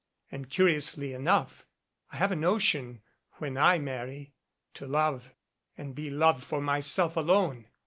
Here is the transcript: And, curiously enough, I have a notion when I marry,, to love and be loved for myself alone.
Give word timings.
And, 0.31 0.49
curiously 0.49 1.13
enough, 1.13 1.67
I 2.11 2.17
have 2.17 2.31
a 2.31 2.35
notion 2.35 3.03
when 3.33 3.55
I 3.55 3.77
marry,, 3.77 4.33
to 4.73 4.87
love 4.87 5.35
and 5.77 5.93
be 5.93 6.09
loved 6.09 6.43
for 6.43 6.59
myself 6.59 7.15
alone. 7.15 7.67